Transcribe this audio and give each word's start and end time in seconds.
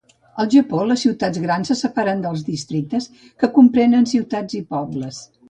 Al 0.43 0.47
Japó, 0.51 0.79
les 0.91 1.03
ciutats 1.05 1.41
grans 1.43 1.71
se 1.71 1.77
separen 1.81 2.23
dels 2.23 2.41
districtes, 2.49 3.07
que 3.43 3.51
comprenen 3.59 4.11
ciutats 4.15 4.59
i 4.63 4.65
pobles. 4.75 5.23